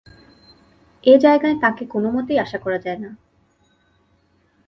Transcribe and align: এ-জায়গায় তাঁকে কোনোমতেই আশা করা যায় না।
এ-জায়গায় 1.03 1.55
তাঁকে 1.61 1.83
কোনোমতেই 1.85 2.37
আশা 2.39 2.57
করা 2.57 2.77
যায় 2.77 2.99
না। 2.99 3.09